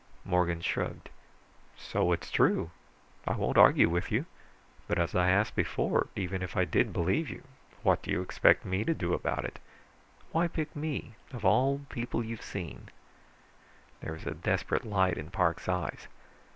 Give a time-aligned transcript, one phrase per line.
[0.27, 1.11] _"Morgan shrugged.
[1.77, 2.71] "So it's true.
[3.27, 4.25] I won't argue with you.
[4.87, 7.43] But as I asked before, even if I did believe you,
[7.83, 9.59] what do you expect me to do about it?
[10.31, 12.89] Why pick me, of all the people you've seen?"
[13.99, 16.07] There was a desperate light in Parks' eyes.